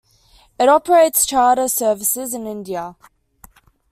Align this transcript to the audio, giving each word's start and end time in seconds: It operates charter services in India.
It 0.59 0.67
operates 0.67 1.27
charter 1.27 1.67
services 1.67 2.33
in 2.33 2.47
India. 2.47 2.95